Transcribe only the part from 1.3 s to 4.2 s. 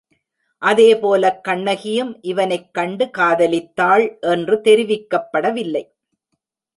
கண்ணகியும் இவனைக் கண்டு காதலித்தாள்